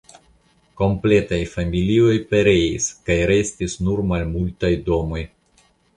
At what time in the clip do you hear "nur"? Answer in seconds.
3.89-4.03